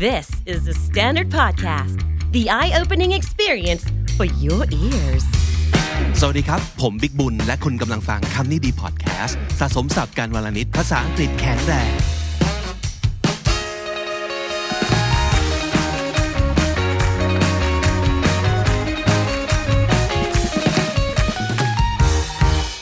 [0.00, 1.96] This is the Standard Podcast,
[2.32, 3.84] the eye opening experience
[4.16, 5.24] for your ears.
[6.20, 11.92] สวัสดีครับ ผมบิ๊กบุญ และคุณกำลังฟังคำนี้ดีพอดแคสต์สะสมสับการวลนิดภาษาอังกฤษแข็งแรง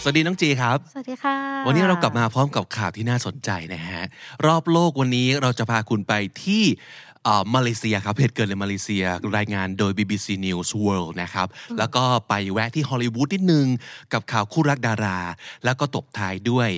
[0.03, 4.03] สวัสดีน้องจีครับ สวัสดีค่ะ วันนี้เรากลับมาพร้อมกับข่าวที่น่าสนใจนะฮะ
[4.47, 6.13] รอบโลกวันนี้เราจะพาคุณไป
[6.45, 7.08] ที่เอ่อ
[7.55, 9.05] มาเลเซียครับเหตุเกิดในมาเลเซีย
[9.37, 13.67] รายงานโดย BBC News World นะครับแล้วก็ไปแวะที่ฮอลลีวูดนิดนึง
[14.13, 15.19] กับข่าวคู่รักดารา
[15.65, 16.69] แล้วก็ตบท้ายด้วย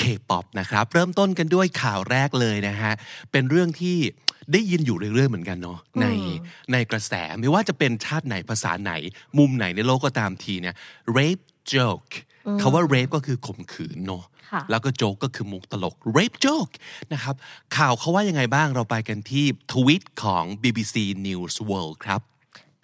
[0.00, 2.92] K-POP นะครับเริ่มต้นกันด้วยข่าวแรกเลยนะฮะ
[3.32, 3.96] เป็นเรื่องที่
[4.52, 6.06] ได้ยินอยู่เรื่อยๆเหมือนกันเนาะใน
[6.72, 8.92] ในกระแสไม่ว่าจะเป็นชาติไหนภาษาไหน
[9.38, 10.74] มุมไหนในโลกก็ตามทีเนี่ย
[11.18, 11.42] rape
[11.74, 12.12] joke
[12.60, 14.29] คาว่า rape ก็คือข่มขืนเนาะค่ะ
[14.70, 16.74] แล้วก็โจ๊กก็คือมุกตลก rape joke
[17.12, 17.34] นะครับ
[17.76, 20.94] ข่าวเขาว่ายังไงบ้างเราไปกันที่ทวิตของ BBC
[21.26, 22.20] News World ครับ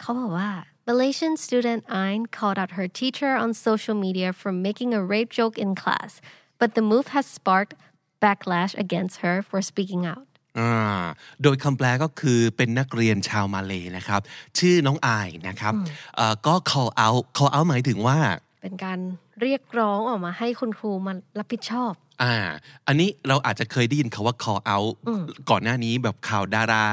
[0.01, 0.49] เขาบอกว่า
[0.87, 5.55] Malaysian student Ain called out her teacher on social media for making a rape joke
[5.63, 6.11] in class
[6.59, 7.73] but the move has sparked
[8.23, 10.27] backlash against her for speaking out
[10.59, 11.03] อ่า
[11.43, 14.21] โดยคำแปลก็คือเป็นนักเรียนชาวมาเลยนะครับ
[14.59, 15.73] ชื่อน้องอายนะครับ
[16.15, 18.19] เอ่อก็ call out call out หมายถึงว่า
[18.61, 18.99] เป็นการ
[19.41, 22.35] เรียกร้องออกมาให้คุณครูมารับผิดชอบ อ่า
[22.87, 24.91] อันนี้เราอาจจะเคยได้ยินคาว่า call out
[25.49, 26.85] ก่อนหน้านี้แบบข่าวดารา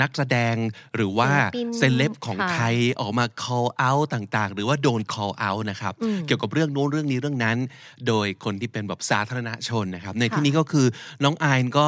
[0.00, 0.54] นักแสดง
[0.96, 5.94] หรือว่าศิลปินเซเลบของค่ะไทยออกมา call out ต่างๆ หรือว่าโดน call out นะครับ
[6.26, 7.58] เกี่ยวกับเรื่องโน้นเรื่องนี้เรื่องนั้น
[8.06, 10.86] โดยคนที่เป็นแบบสาธารณชนนะครับ ในที่นี้ก็คือ
[11.24, 11.86] น้องไอายก็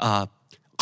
[0.00, 0.22] เอ่อ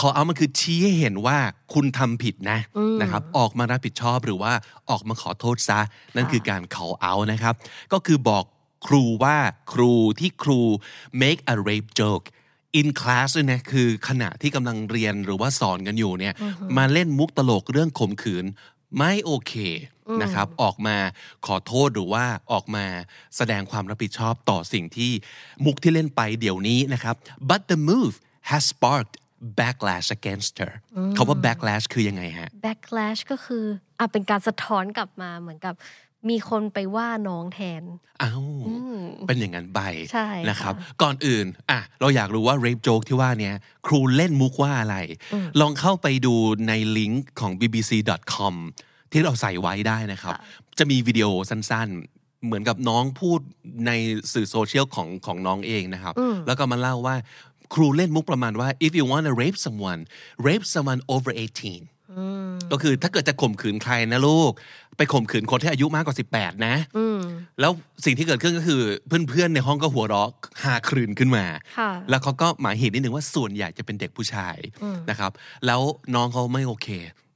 [0.05, 1.39] call out มันคือชี้ให้เห็นว่า
[1.75, 2.59] คุณทำผิดนะ
[3.03, 4.53] นะครับ ออกมารับผิดชอบหรือว่า
[4.91, 5.81] ออกมาขอโทษซะ
[6.17, 7.55] นั่นคือการ call out นะครับ
[7.93, 8.45] ก็คือบอก
[8.87, 9.37] ครูว่า
[9.73, 10.61] ครูที่ครู
[11.23, 12.27] make a rape joke
[12.79, 16.35] in class ด้วยนะคือขณะที่กำลังเรียนหรือว่าสอนกันอยู่เนี่ย
[16.77, 18.45] มาเล่นมุกตลกเรื่องข่มขืน
[18.99, 19.55] ไม่โอเค
[20.23, 20.97] นะครับ ออกมา
[21.47, 22.85] ขอโทษหรือว่าออกมา
[23.37, 25.13] แสดงความรับผิดชอบต่อสิ่งที่
[25.65, 27.15] มุกที่เล่นไปเดี๋ยวนี้นะครับ
[27.51, 28.15] but the move
[28.51, 29.15] has sparked
[29.59, 30.73] backlash against her
[31.15, 33.65] เขาว่า backlash คือยังไงฮะ backlash ก็คือ
[33.99, 35.75] อะเป็นการสะท้อนกลับมาเหมือนกับ
[36.31, 37.83] มีคนไปว่าน้องแทน
[38.23, 38.43] อ้าว
[39.27, 39.81] เป็นอย่างนั้นไป
[40.13, 43.55] ใช่นะครับค่ะก่อนอื่น อะ เราอยากรู้ว่า rape joke ที่ว่าเนี้ย
[43.87, 44.97] ครูเล่นมุกว่าอะไร
[45.61, 46.35] ลองเข้าไปดู
[46.69, 48.55] ในลิงก์ของ bbc.com
[49.13, 50.35] ที่เราใส่ไว้ได้นะครับ
[50.79, 53.41] จะมีวิดีโอสั้นๆ เหมือนกับน้องพูด
[53.87, 53.91] ใน
[54.33, 56.15] สื่อโซเชียลของของน้องเองนะครับ
[56.47, 57.17] แล้วก็มาเล่าว่า
[57.75, 60.01] ครูเล่นมุกประมาณว่า if you want to rape someone
[60.47, 64.53] rape someone over 18ก็คือถ้าเกิดจะข่มขืนใครนะลูก
[64.97, 66.77] ไปข่มขืนคนที่อายุมากกว่า 18 นะ
[67.61, 67.73] แล้ว
[68.05, 68.81] สิ่งที่เกิดขึ้นก็คือ
[69.29, 70.31] เพื่อนๆในห้องก็หัวเราะ
[70.65, 71.45] หาครืนขึ้นมา
[71.79, 74.57] ค่ะแล้วเขาก็หมายเหตุนิดหนึ่งว่าส่วนใหญ่จะเป็นเด็กผู้ชาย
[75.11, 75.33] นะครับ
[75.67, 75.81] แล้ว
[76.15, 76.89] น้องเขาไม่โอเค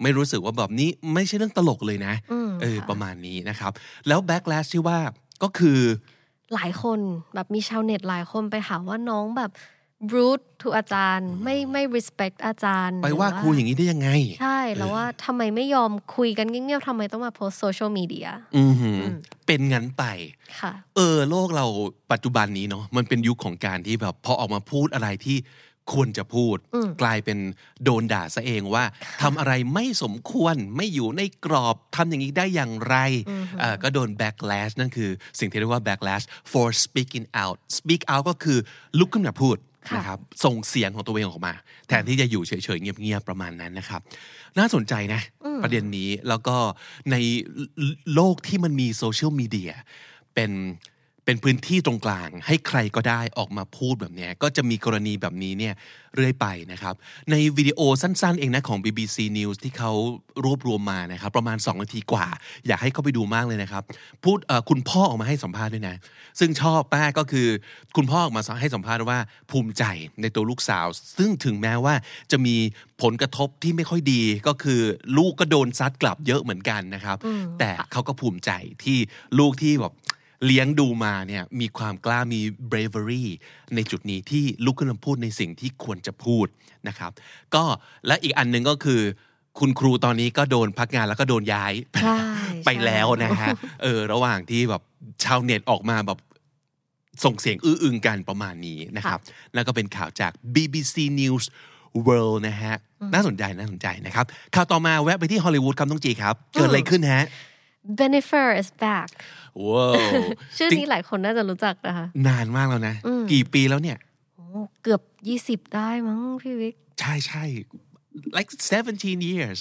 [0.03, 2.15] ไม่รู้สึกว่าแบบนี้ไม่ใช่เรื่องตลกเลยนะ
[2.62, 3.72] เออประมาณนี้นะครับ
[4.09, 4.98] แล้ว backlash ที่ว่า
[5.43, 5.81] ก็คือ
[6.54, 6.98] หลายคน
[7.34, 9.50] แบบมีชาวเน็ตหลายคนไปหาว่าน้องแบบ
[10.14, 14.09] rude to อาจารย์ไม่ไม่ respect อาจารย์ ไปว่าหอครูอย่างนี้ได้ยังไง
[14.41, 19.00] ใช่แล้วว่าทำไมไม่ยอมคุยกันเงียบๆทำไมต้องมาโพสโซเชียลมีเดียอือหือ
[19.47, 20.04] เป็นงั้นไป
[20.60, 21.66] ค่ะ เออ โลกเรา
[22.12, 25.38] ปัจจุบันนี้เนาะมันเป็นยุคของการที่แบบพอออกมาพูดอะไรที่
[25.97, 26.56] ควรจะพูด
[27.03, 27.38] กลายเป็น
[27.84, 28.84] โดนด่าซะเองว่า
[29.22, 32.97] ทำอะไรไม่สมควรไม่อยู่ในกรอบทำอย่างนี้ได้อย่างไร
[33.60, 38.59] เอ่อก็โดน backlash นั่นคือสิ่งที่เรียกว่า backlash for speaking out speak out ก็คือ
[38.98, 41.53] ลุกขึ้นมาพูดค่ะ นะครับส่งเสียงของตัวเองออกมา
[41.88, 44.00] แทนที่จะอยู่เฉยๆเงียบๆประมาณนั้นนะครับ
[44.59, 45.21] น่าสนใจนะ
[45.62, 46.56] ประเด็นนี้แล้วก็
[47.10, 47.16] ใน
[48.15, 49.72] โลกที่มันมีโซเชียลมีเดีย
[50.34, 50.50] เป็น
[51.28, 55.75] เป็นพื้นที่ตรงกลาง ให้ใครก็ได้ออกมาพูดแบบเนี้ยก็จะมีกรณีแบบนี้เนี่ย
[56.15, 56.94] เรื่อยไปนะครับ
[57.31, 59.93] ในวิดีโอสั้นๆ เองนะของ BBC News ที่เขา
[60.44, 62.27] รวบรวมมานะครับ ประมาณ 2 นาทีกว่า
[62.66, 63.83] อยากให้เขาไปดูมากเลยนะครับ
[64.25, 65.97] พูดเอ่อคุณพ่อออกมาให้สัมภาษณ์ด้วยนะ
[66.41, 67.49] ซึ่งชอบมากก็คือ
[67.97, 69.19] คุณพ่อออกมาให้สัมภาษณ์ว่า
[69.50, 69.84] ภูมิใจ
[70.21, 70.87] ในตัวลูกสาว
[71.19, 71.95] ซึ่งถึงแม้ว่า
[72.33, 72.56] จะมี
[73.03, 74.80] ผลกระทบที่ไม่ค่อยดีก็คือ
[75.16, 77.16] ลูกก็โดนซัดกลับเยอะเหมือนกันนะครับ
[77.59, 78.51] แต่เขาก็ภูมิใจ
[78.84, 78.98] ที่
[79.39, 79.95] ลูกที่แบบ
[80.47, 82.41] เลี้ยงดูมาเนี่ยมีความกล้ามี
[82.71, 83.25] bravery
[83.75, 86.47] ในจุดนี้ที่ลุกขึ้นมาพูดในสิ่งที่ควรจะพูด
[86.89, 87.13] นะครับ
[87.55, 87.65] ก็
[88.07, 89.01] และอีกอันหนึ่งก็คือ
[89.59, 92.19] คุณครูตอนนี้ก็โดนพักงานแล้วก็โดนย้ายใช่
[92.67, 93.49] ไปแล้วนะฮะ
[93.83, 94.83] เออระหว่างที่แบบ
[95.25, 96.19] ชาวเน็ตออกมาแบบ
[97.25, 99.21] ส่งเสียงอื้ออึงกันประมาณนี้นะครับ
[99.55, 101.45] แล้วก็เป็นข่าวจาก BBC News
[102.07, 102.77] World นะฮะ
[103.15, 104.25] น่าสนใจน่าสนใจนะครับ
[104.55, 107.25] ข่าวต่อมาแวะไปที่ฮอลลีวูดครับต้องจีครับ เกิดอะไรขึ้นฮะ
[107.99, 109.09] Bennifer is back
[109.69, 109.95] ว้าว
[110.57, 112.95] ชื่อจริงนี้หลายคนน่าจะรู้จักนะคะ นานมากแล้วนะ
[113.33, 113.99] กี่ปีแล้วเนี่ย
[114.37, 114.45] โอ้
[114.83, 115.03] เกือบ
[115.65, 117.45] 20ได้มั้งพี่วิก ใช่ใช่
[118.37, 118.51] like
[118.91, 119.59] 17 years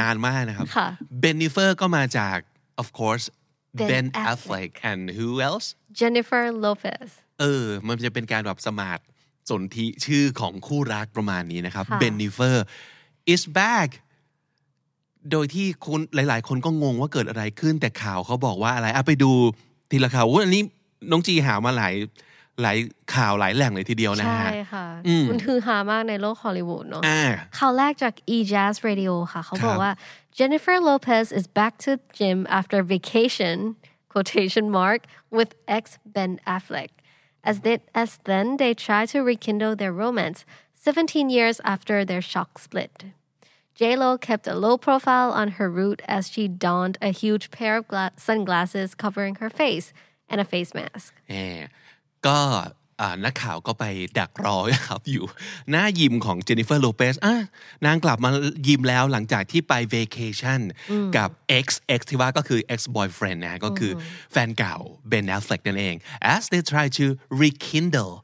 [0.00, 0.88] นานมากนะครับค่ะ
[1.22, 2.38] Bennifer ก็มาจาก
[2.82, 3.24] of course
[3.78, 5.66] Ben Ben Affleck Affleck and who else
[6.00, 7.08] Jennifer Lopez
[7.40, 9.00] เออ มันจะเป็นการแบบสมาร์ท
[9.50, 12.56] สนธิชื่อของคู่รักประมาณนี้นะครับค่ะ Bennifer
[13.34, 13.88] is back
[15.32, 19.30] โดยที่คุณหลาย ๆ คนก็งงว่าเกิดอะไรขึ้น แต่ข่าวเขาบอกว่าอะไรอะไปดู
[19.90, 20.62] ทีละข่าวอุ๊ยอันนี้
[21.10, 21.94] น้องจีหามาหลาย
[22.62, 22.78] หลาย
[23.14, 24.86] ข่าวหลายแหล่งเลยทีเดียวนะใช่ฮะค่ะ
[25.30, 27.22] มันคือฮามากในโลกฮอลลีวูดเนาะอ่า
[27.58, 29.92] ข่าวแรกจาก e-jazz radio ค่ะ เขาบอคกรับว่า
[30.38, 33.56] Jennifer Lopez is back to gym after vacation
[34.12, 35.00] quotation mark
[35.36, 35.84] with ex
[36.14, 36.90] Ben Affleck
[37.50, 40.38] as they, as then they try to rekindle their romance
[40.74, 42.94] 17 years after their shock split
[43.80, 47.84] J-Lo kept a low profile on her route as she donned a huge pair of
[47.92, 49.86] gla- sunglasses covering her face
[50.30, 51.60] and a face mask แหม
[52.26, 52.38] ก็
[53.00, 53.84] อ่านักข่าวก็ไป
[54.18, 54.56] ดักรอ
[54.88, 55.24] ครับอยู่
[55.70, 57.34] หน้ายิมของเจนนิเฟอร์โลเปสอะ
[57.86, 58.30] นางกลับมา
[58.68, 60.60] ยิมแล้วหลังจากที่ไป vacation
[61.16, 63.92] กับ ex ex ที่ว่าก็คือ ex boyfriend นะฮะก็คือ
[64.32, 64.76] แฟนเก่า
[65.10, 65.96] Ben Affleck นั่นเอง
[66.34, 67.06] as they try to
[67.42, 68.14] rekindle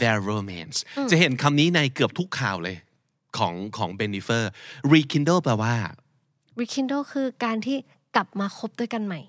[0.00, 0.76] their romance
[1.10, 2.76] จะเห็นคำนี้ในเกือบทุกข่าวเลย
[3.38, 4.42] ของของ Ben n i f e r
[4.94, 5.74] rekindle แปลว่า
[6.60, 7.76] rekindle คือการที่
[8.16, 9.20] กลับมาคบด้วยกันใหม่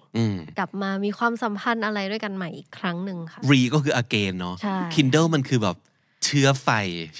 [0.59, 5.77] กลับมามีความสัมพันธ์อะไรด้วยกันใหม่อีกครั้งหนึ่งค่ะ re ก็คือ again เนาะใช่ kindle มันคือแบบ
[6.25, 6.69] เชื้อไฟ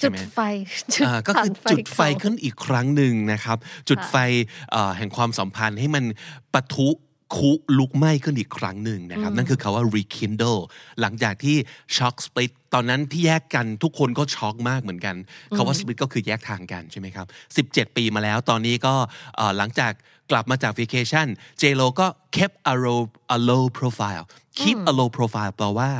[0.00, 0.40] ช่ดไหมไฟ
[0.94, 3.58] จุดอ่าก็คือผ่านจุดไฟเขาขึ้นอีกครั้งหนึ่งนะครับ
[3.88, 4.16] จุดไฟ
[4.70, 6.04] เอ่อแห่งความสัมพันธ์ให้มัน
[6.54, 6.88] ปะทุ
[7.36, 10.60] คุลุกไหม้ขึ้นอีกครั้งหนึ่งนะครับ นั่นคือคาว่า rekindle
[11.00, 11.56] หลังจากที่
[11.96, 15.16] shock split ตอนนั้นที่แยกกันทุกคนก็ช็อกมากเหมือนกัน
[15.56, 17.26] คาว่า split ก็คือแยกทางกันใช่ไหมครับ
[17.66, 18.94] 17 ปีมาแล้วตอนนี้ก็
[19.36, 19.92] เอ่อหลังจาก
[20.30, 21.28] กลับมาจาก vacation
[21.60, 22.06] J-Lo ก็
[22.36, 23.02] kept a low
[23.36, 24.24] a low profile
[24.60, 25.92] keep a low profile แปลว่า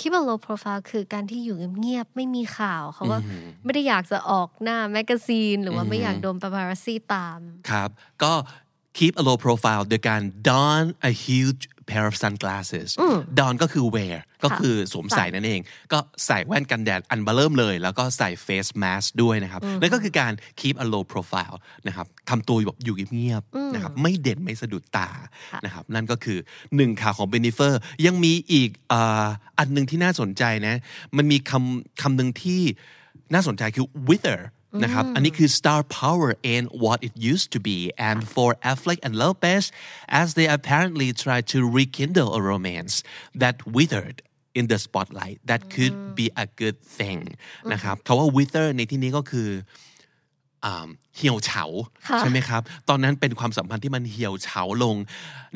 [0.00, 3.20] keep a low profile คือการที่อยู่เงียบๆไม่มีข่าวเขาว่า
[3.64, 7.38] ไม่ได้อยากจะออกหน้าแมกกาซีน หรือว่าไม่อยากโดนปาปารัสซี่ตาม
[7.70, 7.90] ครับ
[8.22, 8.32] ก็
[8.98, 12.88] keep a low profile โดยการ don a huge pair of sunglasses
[13.38, 15.60] don ก็คือ wear ก็คือสวมใส่นั่นเอง
[15.92, 21.56] ก็ใส่แว่นกันแดดอันเบลเริ่มเลย แล้วก็ใส่ face mask ด้วยนะครับนั่นก็คือการ keep a low profile
[21.86, 25.08] นะครับทำตัวแบบอยู่เงียบๆนะครับไม่เด่นไม่สะดุดตา
[25.64, 26.38] นะครับนั่นก็คือ
[26.76, 27.74] หนึ่งข่าวของ Benifer
[28.06, 29.26] ยังมีอีกอ่า
[29.58, 30.76] อันหนึ่งที่น่าสนใจนะ
[31.16, 32.62] มันมีคำคำหนึ่งที่
[33.34, 34.40] น่าสนใจคือ wither
[34.83, 39.63] นะครับ อันนี้คือ star power and what it used to be and for Affleck and Lopez
[40.21, 42.93] as they apparently try to rekindle a romance
[43.41, 44.17] that withered
[44.59, 47.19] in the spotlight that could be a good thing
[47.73, 49.49] นะครับคาว่า wither ในที่นี้ก็คือ
[50.65, 50.87] อ่า
[51.17, 51.63] เหี่ยวเฉา
[52.07, 54.95] ค่ะ ใช่ไหมครับ ตอนนั้นเป็นความสัมพันธ์ที่มันเหี่ยวเฉาลง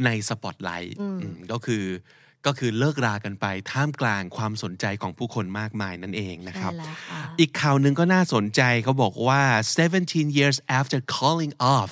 [0.06, 0.96] ในสปอตไลท์
[1.52, 1.84] ก็คือ
[2.49, 9.43] ก็คือเลิกรากันไปท่ามกลางความสนใจของผู้คนมากมายนั่นเองนะครับใช่แล้วค่ะอีกข่าวหนึ่งก็น่าสนใจเขาบอกว่า
[9.91, 11.89] 17 years after calling off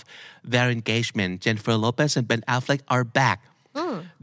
[0.53, 3.39] their engagement Jennifer Lopez and Ben Affleck are back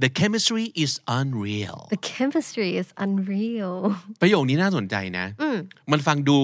[0.03, 3.75] the chemistry is unreal the chemistry is unreal
[4.21, 5.25] ประโยคนี้น่าสนใจนะ
[5.91, 6.38] มันฟังดู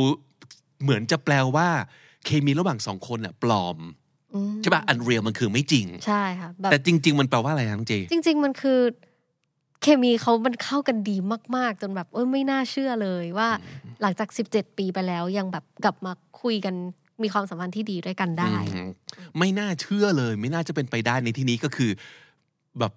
[0.83, 1.69] เหมือนจะแปลว่า
[2.25, 3.79] เคมีระหว่างสองคนอะปลอม
[4.61, 8.79] ใช่ป่ะ unreal มันคือไม่จริง ใช่ค่ะแบบแต่จริง ๆ มันแปลว่าอะไรทั้งจีจริง ๆ มันคือ
[9.81, 11.17] เคมีเขามันเข้ากันดี
[11.55, 13.49] มาก ๆ จนแบบเอ้ยไม่น่าเชื่อเลยว่า
[14.01, 16.11] หลังจาก 17 ปีไปแล้วยังแบบกลับมา
[16.41, 16.75] คุยกัน
[17.23, 18.53] มีความสัมพันธ์ที่ดีด้วยกันได้
[19.37, 21.91] ไม่น่าเชื่อเลย ไม่น่าจะเป็นไปได้ในที่นี้ก็คือ
[22.79, 22.93] แบบ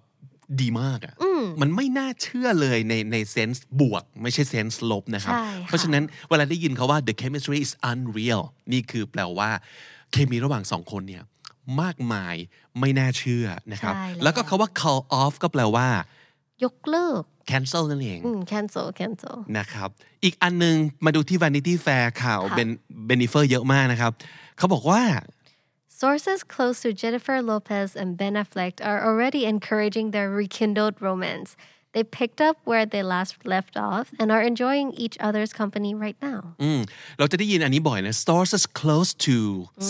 [0.61, 1.15] ดีมากอะ่ะ
[1.61, 9.49] มันไม่น่าเชื่อเลยในในเซนส์บวก ไม่ใช่เซนส์ลบนะครับใช่ค่ะเพราะฉะนั้นเวลาได้ยินเขาว่า the chemistry is unreal นี่คือแปลว่า
[10.11, 11.23] เคมีระหว่างสองคนเนี่ย
[11.81, 12.35] มากมาย
[12.79, 15.87] ไม่น่าเชื่อนะครับใช่แล้วแล้วก็คาว่า call off ก็แปลว่า
[16.63, 19.89] ยกเลิก cancel นั่นเองอืม cancel cancel นะครับ
[20.23, 22.67] อีกอันหนึงมาดูที่ Vanity Fair ข่าวค่ะเป็น
[23.05, 24.11] เบนิเฟอร์เยอะมากนะครับ
[24.57, 25.03] เขาบอกว่า
[26.03, 31.49] Sources close to Jennifer Lopez and Ben Affleck are already encouraging their rekindled romance.
[31.93, 36.17] They picked up where they last left off and are enjoying each other's company right
[36.29, 36.39] now.
[36.63, 36.79] อืม
[37.19, 39.35] เราจะได้ยินอันนี้บ่อยนะ sources close to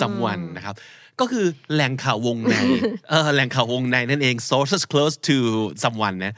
[0.02, 0.76] someone นะครับ
[1.20, 2.56] ก็คือแหล่งข่าววงใน
[3.10, 5.38] เออแหล่งข่าววงในนั่นเอง sources close to
[5.84, 6.34] someone นะ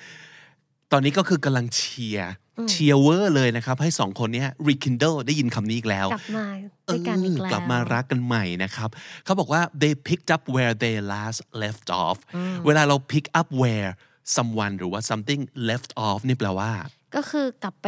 [0.91, 2.31] ตอนนี้ก็คือกำลังเชียร์
[2.69, 6.45] เชียร์เวอร์เลยนะครับ ให้สองคนเนี้ย rekindle ได้ยินคำนี้อีกแล้ว กลับมา
[6.87, 8.89] ด้วยกันอีกแล้วกลับมารักกันใหม่นะครับ
[9.23, 12.17] เขาบอกว่า they picked up where they last left off
[12.65, 13.89] เวลาเรา pick up where
[14.35, 16.71] someone หรือว่า something left off นี่แปลว่า
[17.15, 17.87] ก็คือกลับไป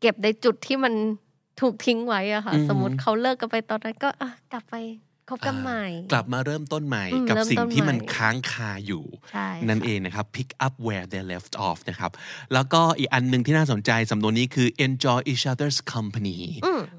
[0.00, 0.94] เก็บในจุดที่มัน
[1.60, 4.74] ถูกทิ้งไว้อะค่ะ สมมติเขาเลิกกันไปตอนนั้นก็อะกลับไป
[5.30, 12.10] คบกันใหม่ กลับมาเริ่มต้นใหม่อืมกับเริ่มสิ่งต้นที่มันใหม่ค้างคาอยู่ใช่นั่นค่ะเองนะครับ pick up where they left off นะครับ
[12.52, 16.38] แล้วก็อีกอันหนึ่งที่น่าสนใจสำนวนนี้คือ enjoy each other's company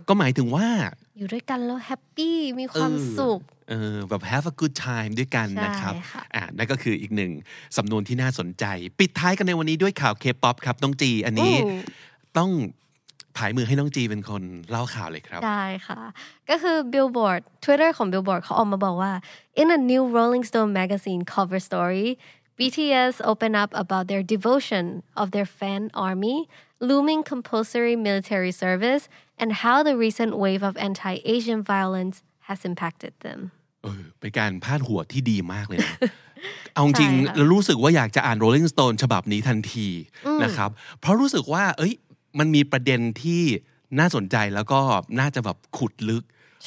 [0.07, 0.67] ก็หมายถึงว่า
[1.17, 7.31] อยู่ด้วยกันแล้วแฮปปี้มีความเออสุขเออแบบ have a good time ด้วยกันใช่นะครับค่ะอ่านั่นก็คืออีกหนึ่ง
[7.77, 8.65] สำนวนที่น่าสนใจ
[8.99, 11.81] ปิดท้ายกันในวันนี้ด้วยข่าว K-POP ครับน้องจี อันนี้อืม
[12.37, 12.51] ต้อง
[13.37, 16.01] ผายมือให้น้องจีเป็นคนเล่าข่าวเลยครับ ได้ค่ะ
[16.49, 19.13] ก็คือ Billboard Twitter ของ Billboard เขาออกมาบอกว่า
[19.61, 22.07] in a new Rolling Stone magazine cover story
[22.57, 24.85] BTS open up about their devotion
[25.21, 26.37] of their fan army
[26.89, 29.03] looming compulsory military service
[29.41, 32.15] and how the recent wave of anti-Asian violence
[32.47, 33.39] has impacted them
[33.83, 35.95] เออเป็นการพาดหัวที่ดีมากเลยนะ
[36.73, 39.87] เอาจริงใช่ค่ะๆแล้วรู้สึกว่าอยากจะอ่าน Rolling Stone ฉบับนี้ทันที
[40.43, 40.69] นะครับ
[41.01, 41.93] เพราะรู้สึกว่า เอ้ย
[42.39, 43.43] มันมีประเด็นที่
[43.99, 44.79] น่าสนใจแล้วก็
[45.19, 46.23] น่าจะแบบขุดลึก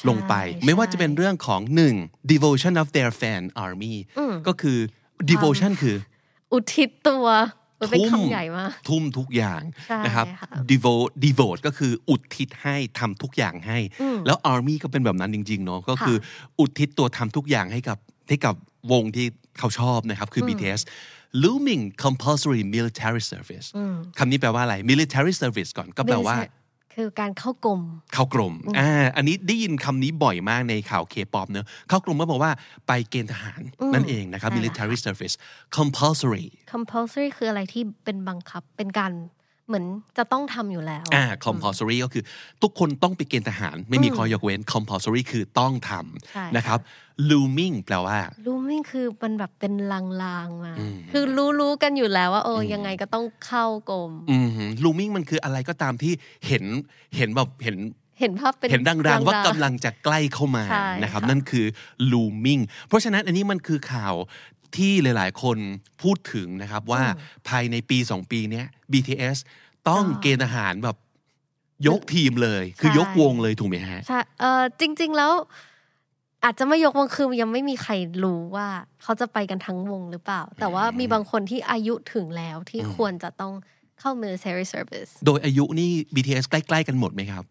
[0.09, 0.33] ลงไป
[0.65, 1.95] ไม่ว่าจะเป็นเรื่องของหนึ่ง
[2.31, 3.95] devotion of their fan army
[4.47, 4.77] ก็คือ
[5.29, 5.97] devotion คือ
[6.53, 7.27] อุทิศตัว
[7.79, 13.79] มันเป็นทุ่มคำใหญ่มากทุ่มทุกอย่างใช่นะครับค่ะ devote devote ก็คืออุทิศให้ทำทุกอย่างให้
[14.25, 16.17] แล้ว army ก็เป็นแบบนั้นจริงๆเนาะก็คือ
[16.59, 17.97] อุทิศตัวทำทุกอย่างให้กับ
[18.29, 18.55] ให้กับ
[18.91, 19.25] วงที่
[19.59, 20.81] เขาชอบนะครับคือ BTS
[21.43, 23.67] looming compulsory military service
[24.17, 26.37] คำนี้แปลว่าอะไร military service ก่อนก็แปลว่า
[26.97, 27.81] คือการเข้ากรม
[28.13, 32.51] เข้ากรมอ่าอันนี้ได้ยินคำนี้บ่อยมากในข่าวเคป๊อปเนอะเข้ากรมก็บอกว่า
[32.87, 33.61] ไปเกณฑ์ทหาร
[33.93, 35.35] นั่นเองนะครับใช่ค่ะ military service
[35.77, 39.11] compulsory compulsory คืออะไรที่เป็นบังคับเป็นการ
[39.71, 39.87] เหมือน
[40.17, 42.23] จะต้องทำอยู่แล้วอ่า compulsory ก็คือ
[42.61, 45.91] ทุกคนต้องไปเกณฑ์ทหาร ไม่มีข้อยกเว้น compulsory คือต้องท
[46.33, 46.79] ใช่ำนะครับ
[47.29, 50.73] looming แปลว่า looming คือมันแบบเป็นลางๆมา
[51.11, 51.23] คือ
[51.59, 54.49] รู้ๆกันอยู่แล้วว่าโอ้ยังไงก็ต้องเข้ากรมอืม
[54.83, 56.13] looming มันคืออะไรก็ตามที่
[56.47, 56.63] เห็น
[57.17, 57.77] เห็นแบบเห็น
[58.21, 61.65] เห็นภาพเป็นเห็นรางๆว่ากำลังงจะใกล้เข้ามาใช่นะครับค่ะนั่นคือ
[62.11, 64.15] looming เพราะฉะนั้นอันนี้มันคือข่าว
[64.75, 65.57] ที่หลายๆ คน
[66.01, 67.03] พูดถึงนะครับว่า
[67.49, 69.37] ภายในปี 2 ปีเนี้ย BTS
[69.89, 70.97] ต้องเกณฑ์ทหารแบบ
[71.87, 75.31] ยกทีมเลย คือยกวงเลยถูกไหมฮะใช่เออจริง ๆ แล้ว
[76.43, 78.67] อาจจะไม่ยกวงคือยังไม่มีใครรู้ว่า
[79.03, 83.53] เขาจะไปกันทั้งวงหรือเปล่า แต่ว่ามีบางคนที่อายุถึงแล้วที่ควรจะต้อง
[83.99, 87.43] เข้า military service โดยอายุนี่ BTS ใกล้ ๆ กันหมดไหมครับ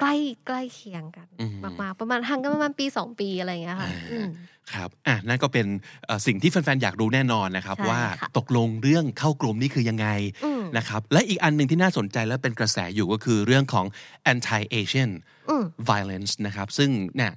[0.00, 0.14] ใกล้
[0.46, 4.28] ใกล้เคียงกันอืมมากๆประมาณห่างกันประมาณปีสองปีอะไรอย่างเงี้ยค่ะอืม
[4.74, 5.66] ครับอะนั่นก็เป็น
[6.06, 10.08] เอ่อสิ่งที่แฟนๆอยากรู้แน่นอนนะครับใช่ว่าค่ะตกลงเรื่องเข้ากรมนี่คือยังไง
[10.44, 13.86] อืมนะครับและอีกอันหนึ่งที่น่าสนใจและเป็นกระแสอยู่ก็คือเรื่องของ
[14.32, 15.10] anti-Asian
[15.48, 17.32] อืม violence นะครับซึ่งเนี่ย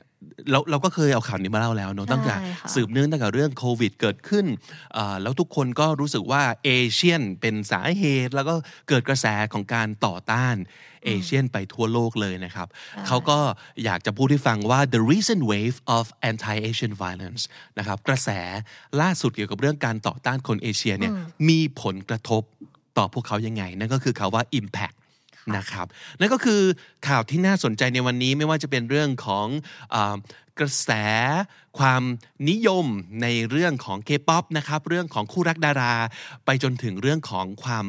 [0.51, 4.45] เราเราก็เคยเอาข่าวนี้มาเล่าแล้วเนอะใช่ตั้งแต่ค่ะสืบเนื่องตั้งแต่เรื่องโควิด เกิดขึ้น
[4.93, 8.53] เอ่อแล้วทุกคนก็รู้สึกว่าเอเชียนเป็นสาเหตุ แล้วก็
[8.89, 10.55] เกิดกระแสของการต่อต้าน
[11.05, 12.67] เอเชียนไปทั่วโลกเลยนะครับ
[13.07, 13.39] เขาก็
[13.83, 17.43] อยากจะพูดให้ฟังว่า the recent wave of anti-Asian violence
[17.77, 18.29] นะครับกระแส
[19.01, 21.13] ล่าสุดเกี่ยวกับเรื่องการต่อต้านคนเอเชียเนี่ย
[21.49, 22.43] มีผลกระทบ
[22.97, 24.95] ต่อพวกเขายังไง นั่นก็คือคาว่า impact
[25.57, 25.87] นะครับ
[26.19, 26.61] นั่นก็คือ
[27.07, 29.47] ข่าวที่น่าสนใจในวันนี้ไม่ว่าจะเป็นเรื่องของ
[29.93, 30.15] อา
[30.59, 30.91] กระแส
[31.79, 32.03] ความ
[32.49, 32.85] นิยม
[33.21, 35.93] ในเรื่องของ K-POP นะครับเรื่องของคู่รักดารา
[36.45, 37.85] ไปจนถึงเรื่องของความ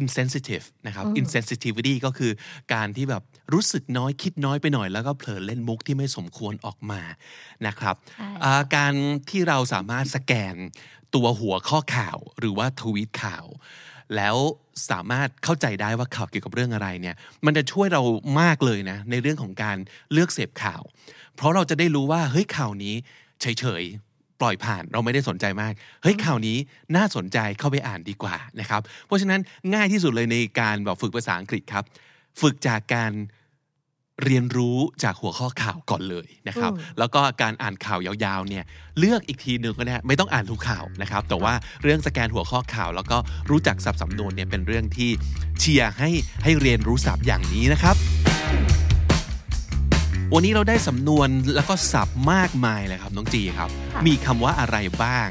[0.00, 2.32] insensitive นะครับ insensitivity ก็คือ
[2.74, 7.02] การที่แบบรู้สึกน้อยคิดน้อยไปหน่อย แล้วก็เผลอเล่นมุกที่ไม่สมควรออกมา
[7.66, 8.94] นะครับใช่อ่าการ
[9.30, 10.54] ที่เราสามารถสแกน
[11.14, 13.44] ตัวหัวข้อข่าวหรือว่าทวีตข่าว
[14.16, 14.36] แล้ว
[14.90, 17.16] สามารถเข้าใจได้ว่าข่าวเกี่ยวกับเรื่องอะไรเนี่ย
[17.46, 18.02] มันจะช่วยเรา
[18.40, 19.76] มากเลยนะในเรื่องของการ
[20.12, 20.82] เลือกเสพข่าว
[21.36, 22.94] เพราะเราจะได้รู้ว่าเฮ้ยข่าวนี้
[23.40, 26.56] เฉยๆปล่อยผ่านเราไม่ได้สนใจมากเฮ้ยข่าวนี้
[26.96, 29.40] น่าสนใจเข้าไปอ่านดีกว่านะครับเพราะฉะนั้น
[29.74, 31.84] ง่ายที่สุดเลยในการแบบฝึกภาษาอังกฤษครับ
[32.40, 33.12] ฝึกจากการ
[34.24, 38.64] เรียนรู้จากหัวข้อข่าวก่อนเลยนะครับ แล้วก็การอ่านข่าวยาวๆเนี่ย
[38.98, 43.16] เลือกอีกทีหนึ่งก็ได้ไม่ต้องอ่านทุกข่าวนะครับ แต่ว่าเรื่องสแกนหัวข้อข่าว แล้วก็
[43.50, 45.10] รู้จักศัพท์สำนวนเนี่ยเป็นเรื่องที่
[45.60, 46.10] เชียร์ให้
[46.44, 47.96] ให้เรียนรู้ศัพท์อย่างนี้นะครับ
[50.34, 55.28] วันนี้เราได้สำนวนแล้วก็ศัพท์มากมายเลยครับ น้องจีครับค่ะมีคำว่าอะไรบ้าง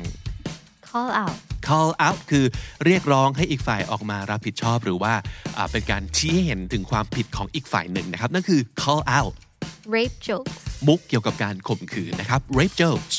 [0.88, 1.38] call out
[1.68, 2.46] call out คือ
[2.86, 5.14] เรียกร้องให้อีกฝ่ายออกมารับผิดชอบหรือว่า
[5.58, 9.34] อ่าเป็นการชี้ให้เห็นถึงความผิดของอีกฝ่ายหนึ่งนะครับ นั่นคือ call out
[9.96, 10.54] rape jokes
[10.88, 13.16] มุกเกี่ยวกับการข่มขืนนะครับ rape jokes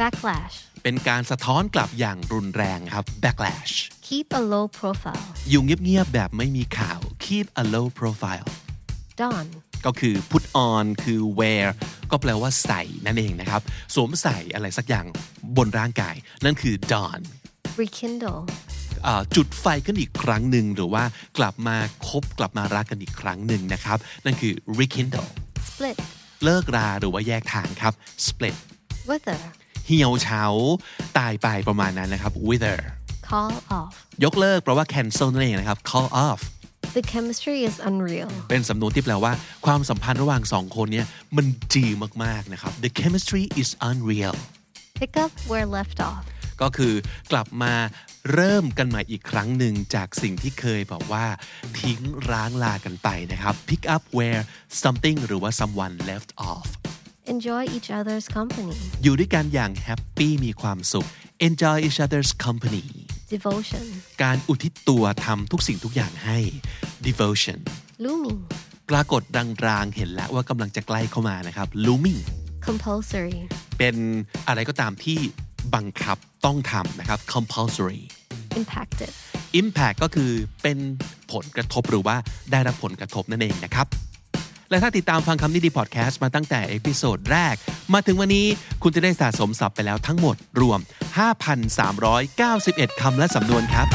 [0.00, 3.74] backlash เป็นการสะท้อนกลับอย่างรุนแรงครับ backlash
[4.06, 8.48] keep a low profile อยู่เงียบๆแบบไม่มีข่าว keep a low profile
[9.20, 9.46] don
[9.86, 11.66] ก็คือ put on คือ wear
[12.10, 13.60] ก็แปลว่าใส่นั่นเองนะครับ
[13.94, 15.06] สวมใส่อะไรสักอย่าง
[15.56, 17.20] บนร่างกาย นั่นคือ don
[17.82, 18.40] rekindle
[19.06, 21.04] อ่าจุดไฟขึ้นอีกครั้งหนึ่งหรือว่า
[21.38, 21.76] กลับมา
[22.08, 25.28] คบกลับมารักกันอีกครั้งหนึ่งนะครับ นั่นคือ rekindle
[25.68, 25.96] split
[26.44, 27.92] เลิกราหรือว่าแยกทางครับ
[28.26, 28.56] split
[29.10, 29.40] wither
[29.86, 30.44] เหี่ยวเฉา
[31.18, 32.78] ตายไปประมาณนั้นนะครับ wither
[33.28, 33.92] call off
[34.24, 36.40] ยกเลิกแปลว่า cancel นั่นเองนะครับ call off
[36.96, 39.32] the chemistry is unreal เป็นสำนวนที่แปลว่า
[39.66, 41.06] ความสัมพันธ์ระหว่างสองคนเนี้ย
[41.36, 41.86] มันดี
[42.24, 44.36] มากๆนะครับ the chemistry is unreal
[45.00, 46.22] pick up where left off
[46.62, 46.94] ก็คือ
[47.32, 47.74] กลับมา
[48.32, 51.26] เริ่มกันใหม่อีกครั้งหนึ่งจากสิ่งที่เคยแบบว่า
[51.80, 54.42] ทิ้งร้างลากันไปนะครับ pick up where
[54.82, 56.68] something หรือว่า someone left off
[57.34, 61.08] enjoy each other's company อยู่ด้วยกันอย่างแฮปปี้มีความสุข
[61.48, 62.84] enjoy each other's company
[63.34, 63.86] devotion
[64.22, 66.38] การอุทิศตัวทำทุกสิ่งทุกอย่างให้
[67.06, 67.58] devotion
[68.04, 68.40] looming
[68.90, 69.22] ปรากฏ
[69.66, 72.20] รางๆเห็นแล้วว่ากำลังจะใกล้เข้ามานะครับ looming
[72.66, 73.38] compulsory
[73.78, 73.96] เป็น
[74.48, 75.18] อะไรก็ตามที่
[75.74, 78.00] บังคับต้องทำนะครับ compulsory
[78.60, 79.12] impacted
[79.60, 80.30] impact ก็คือ
[80.62, 80.78] เป็น
[81.32, 82.16] ผลกระทบหรือว่า
[82.52, 83.86] ได้รับผลกระทบนั่นเองนะครับ
[84.70, 87.54] และถ้าติดตามฟังคำนี้ดีพอดแคสต์มาตั้งแต่ episode แรก
[87.94, 88.46] มาถึงวันนี้
[88.82, 90.80] คุณจะได้สะสมศัพท์ไปแล้วทั้งหมดรวม
[91.70, 93.86] 5,391 คำและสำนวนครับ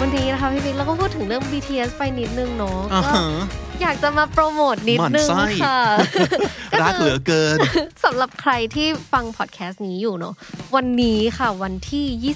[0.00, 3.24] วันนี้นะคะพี่บิ๊กเราก็พูดถึงเรื่อง BTS ไปนิดนึงเนาะอ่าก็ฮะ
[3.82, 5.78] อยากจะมาโปรโมทนิดนึงหมั่นไส้ค่ะ
[6.82, 7.58] รักเหลือเกิน
[8.04, 10.34] สำหรับใครที่ฟังพอดแคสต์นี้อยู่เนาะ
[10.76, 12.34] วันนี้ค่ะวันที่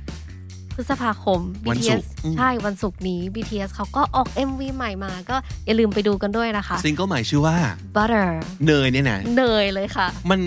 [0.00, 7.56] 21พฤษภาคมวันศุก BTS ร์อืมใช่วันศุกร์นี้ BTS เขาก็ออก MV ใหม่มาก็อย่าลืมไปดูกันด้วยนะคะ ซิงเกิลใหม่ชื่อว่า
[7.96, 8.28] Butter
[8.66, 10.40] เนยเนี่ยนะเนยเลยค่ะ มัน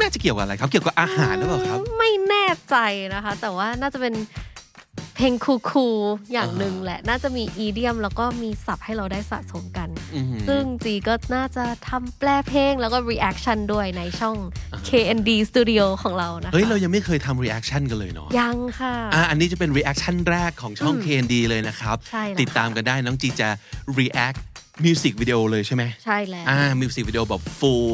[0.00, 2.76] น่าจะเกี่ยวกับอะไรครับ เกี่ยวกับอาหารหรือเปล่าครับ ไม่แน่ใจ
[3.14, 4.43] นะคะ แต่ว่าน่าจะเป็นเพ
[5.24, 14.36] ลงคูลๆอย่างหนึ่งแหละ น่าจะมีอีเดียมแล้วก็มีศัพท์ให้เราได้สะสมกันอือหือซึ่งจีก็น่าจะทำแปลเพลงแล้วก็ reaction ด้วยในช่อง
[14.88, 23.48] KND Studio ของเรานะคะ เฮ้ย เรายังไม่เคยทำ reaction กันเลยเนาะ ยังค่ะอะ อันนี้จะเป็น reaction แรกของช่อง KND เลยนะครับใช่แล้วติดตามกันได้น้องจีจะ
[23.98, 24.38] react
[24.84, 27.88] music video เลยใช่ไหม ใช่แล้ว อ่า music video แบบ full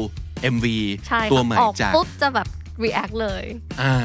[0.55, 0.65] MV
[1.07, 2.47] ใช่ตัวค่ะใหม่ออกจากปุ๊บจะแบบ
[2.83, 3.43] react เลย
[3.81, 3.95] อ่า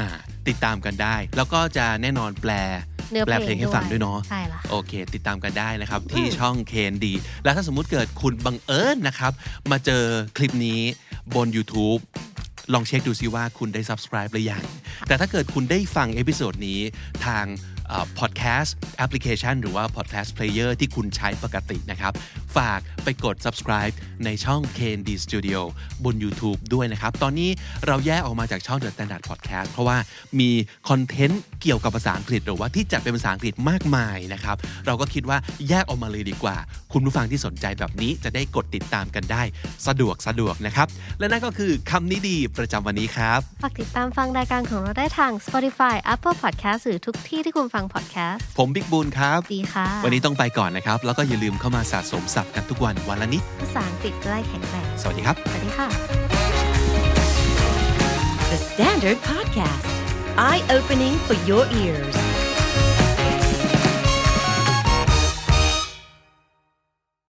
[0.47, 7.05] ติดตามกันได้ แล้วก็จะแน่นอนแปลเนื้อ แปลเพลงให้ฟังด้วยเนาะใช่ละโอเค ติดตามกันได้นะครับ ที่ช่อง KND
[7.43, 9.31] แล้วถ้าสมมุติเกิดคุณบังเอิญนะครับ
[9.71, 10.03] มาเจอ
[10.37, 10.81] คลิปนี้
[11.35, 12.01] บน YouTube
[12.73, 14.63] ลองเช็คดูซิว่าคุณได้ subscribe หรือยัง
[15.07, 16.79] แต่ถ้าเกิดคุณได้ฟัง episode นี้
[17.25, 17.45] ทาง
[18.19, 22.13] พอดแคสต์แอปพลิเคชันหรือว่า podcast player ที่คุณใช้ปกตินะครับ
[22.57, 23.95] ฝากไปกด subscribe
[24.25, 25.59] ในช่อง KND Studio
[26.03, 27.49] บน YouTube ด้วยนะครับ ตอนนี้
[27.85, 29.97] เราแยกออกมาจากช่อง The Standard Podcast เพราะว่า
[30.39, 30.49] มี
[30.89, 35.37] คอนเทนต์เกี่ยวกับภาษาอังกฤษหรือว่าที่จัดเป็นภาษาอังกฤษมากมายนะครับ เราก็คิดว่า
[35.69, 36.57] แยกออกมาเลยดีกว่า
[36.93, 39.43] คุณผู้ฟังที่สนใจแบบนี้จะได้กดติดตามกันได้
[39.87, 40.87] สะดวกสะดวกนะครับ
[41.19, 55.87] และนั่นก็คือคำนี้ดีประจำวันนี้ครับ ฝากติดตามฟังรายการของเราได้ทาง Spotify Apple Podcast หรือทุกที่ที่คุณฟัง podcast ผมบิ๊กบูลครับ ดีค่ะ วันนี้ต้องไปก่อนนะครับ แล้วก็อย่าลืมเข้ามาสะสมศัพท์กันทุกวันวันละนิด ภาษาอังกฤษจะได้แข็งแรง สวัสดีครับ สวัสดีค่ะ
[58.51, 59.89] The Standard Podcast,
[60.37, 62.36] eye opening for your ears.